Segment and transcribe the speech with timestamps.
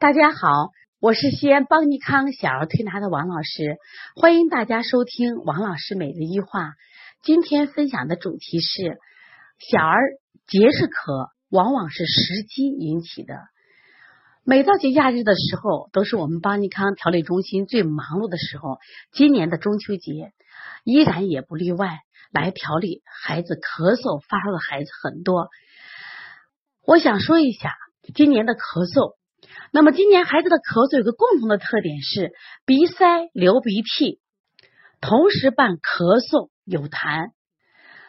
[0.00, 0.70] 大家好，
[1.00, 3.78] 我是西安邦尼康小儿推拿的王老师，
[4.14, 6.74] 欢迎大家收听王老师每日一话。
[7.24, 8.96] 今天分享的主题是
[9.58, 9.98] 小儿
[10.46, 13.34] 结是咳，往往是时机引起的。
[14.44, 18.78] 每到节假日的时候，都是我们邦尼康调理中心最忙碌的时候。
[19.10, 20.32] 今年的中秋节
[20.84, 21.98] 依然也不例外，
[22.30, 25.48] 来调理孩子咳嗽发烧的孩子很多。
[26.86, 27.74] 我想说一下
[28.14, 29.17] 今年的咳嗽。
[29.72, 32.32] 那么今年孩子的咳嗽有个共同的特点是
[32.64, 34.20] 鼻塞、流鼻涕，
[35.00, 37.30] 同时伴咳嗽、有痰。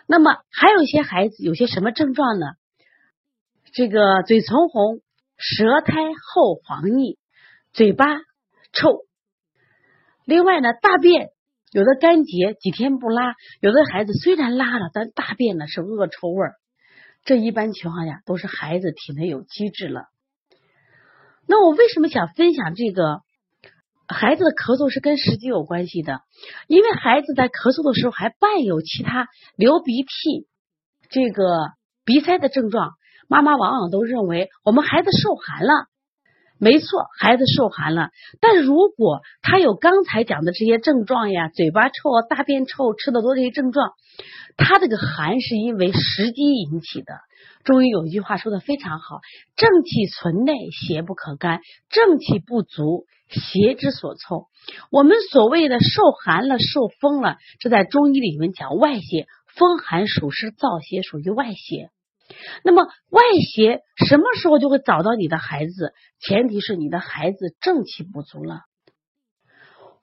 [0.08, 2.46] 那么还有一些孩子有些什么症状呢？
[3.72, 5.02] 这个嘴唇红、
[5.38, 5.94] 舌苔
[6.34, 7.18] 厚黄腻、
[7.72, 8.06] 嘴巴
[8.74, 9.06] 臭。
[10.26, 11.30] 另外呢，大便
[11.72, 16.48] 有的干结，几天不拉；有的孩子虽然拉了，但大便呢是恶臭味。
[17.26, 20.06] 这一般情况下都是孩子体内有积滞了。
[21.50, 23.22] 那我为什么想分享这个
[24.08, 26.22] 孩子的咳嗽是跟时机有关系的？
[26.68, 30.48] 因为孩子在咳嗽的时候还伴有其他流鼻涕、
[31.10, 31.72] 这个
[32.06, 32.92] 鼻塞的症状，
[33.28, 35.89] 妈妈往往都认为我们孩子受寒了。
[36.60, 38.10] 没错，孩子受寒了，
[38.42, 41.94] 但如果他有刚才讲的这些症状呀，嘴巴臭、
[42.30, 43.94] 大便臭、吃的多这些症状，
[44.58, 47.14] 他这个寒是因为时机引起的。
[47.64, 49.20] 中医有一句话说的非常好
[49.56, 54.48] ：“正气存内，邪不可干；正气不足，邪之所凑。”
[54.92, 61.90] 我们所谓的受寒了、受风了，这在中医里面讲外邪，风寒暑湿，燥邪属于外邪。
[62.64, 63.22] 那么外
[63.54, 65.94] 邪什么时候就会找到你的孩子？
[66.20, 68.62] 前提是你的孩子正气不足了。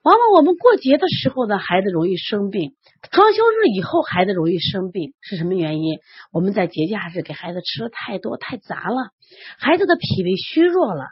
[0.02, 2.70] 往往我们过节的时候呢，孩子容易生病；
[3.10, 5.98] 装修日以后，孩子容易生病，是什么原因？
[6.30, 9.10] 我们在节假日给孩子吃的太多太杂了，
[9.58, 11.06] 孩子的脾胃虚弱了。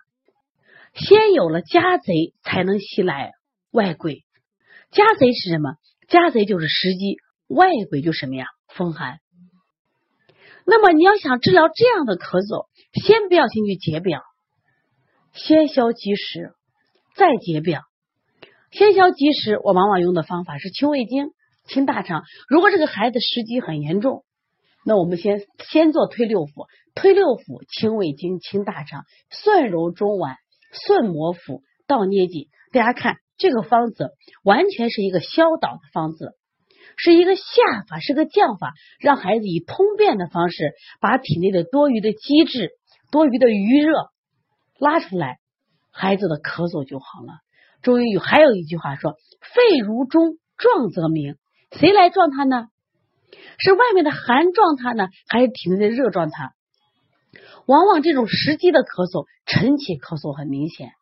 [0.95, 3.33] 先有了家贼，才能袭来
[3.73, 4.23] 外鬼。
[4.93, 5.75] 家贼是什么？
[6.07, 7.17] 家贼就是时机，
[7.49, 8.47] 外鬼就什么呀？
[8.69, 9.19] 风寒。
[10.67, 14.23] 那么你要想治疗这样的咳嗽，先不要先去解表，
[15.33, 16.53] 先消积食，
[17.17, 17.83] 再解表。
[18.71, 21.31] 先消积食，我往往用的方法是清胃经、
[21.67, 22.25] 清大肠。
[22.49, 24.25] 如果这个孩子食积很严重，
[24.85, 30.37] 那我们先先做推六腑，推六腑、清胃经、清大肠，蒜揉中脘、
[30.73, 32.49] 顺摩腹、倒捏脊。
[32.73, 34.11] 大家看这个方子，
[34.43, 36.33] 完全是一个消导的方子，
[36.97, 37.43] 是一个下
[37.89, 42.71] 法，是个降法，让孩子以通便的方式把体内的多余的积滞、
[43.11, 44.11] 多余的余热
[44.79, 45.39] 拉出来，
[45.91, 47.39] 孩子的咳嗽就好了。
[47.83, 49.17] 中医有还有一句话说
[49.55, 51.37] ：“肺如钟，壮则鸣。”
[51.73, 52.69] 谁来壮它呢？
[53.59, 56.53] 是外面的寒壮它呢，还是体内的热壮它？
[57.67, 60.93] 往往这种时机的咳嗽，晨起咳嗽很明显，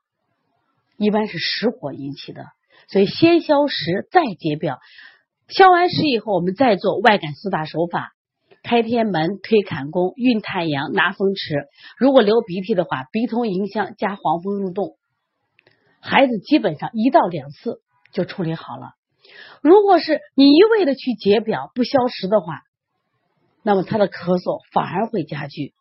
[0.96, 2.46] 一般是实火引起的。
[2.88, 4.78] 所以先消食，再解表。
[5.54, 8.12] 消完食以后，我们再做外感四大手法：
[8.62, 11.66] 开天门、推坎宫、运太阳、拿风池。
[11.98, 14.96] 如果流鼻涕的话，鼻通迎香加黄风入洞。
[16.00, 17.80] 孩子基本上一到两次
[18.12, 18.94] 就处理好了。
[19.60, 22.62] 如果是你一味的去解表不消食的话，
[23.62, 25.74] 那么他的咳嗽反而会加剧。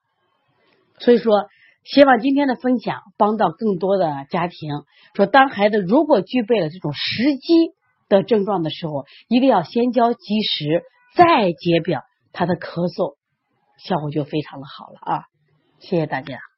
[0.99, 1.47] 所以说，
[1.85, 4.83] 希望今天的分享帮到更多的家庭。
[5.15, 7.71] 说当孩子如果具备了这种时机
[8.17, 10.83] 的症状的时候，一定要先交积食，
[11.15, 13.15] 再解表，他的咳嗽
[13.77, 15.23] 效果就非常的好了啊！
[15.79, 16.50] 谢谢大家。